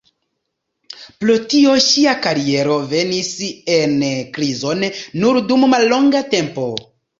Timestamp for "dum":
5.53-5.71